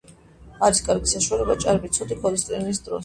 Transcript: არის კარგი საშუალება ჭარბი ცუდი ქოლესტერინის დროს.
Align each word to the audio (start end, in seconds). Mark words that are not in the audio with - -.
არის 0.67 0.79
კარგი 0.87 1.11
საშუალება 1.11 1.57
ჭარბი 1.65 1.93
ცუდი 1.99 2.19
ქოლესტერინის 2.25 2.83
დროს. 2.89 2.99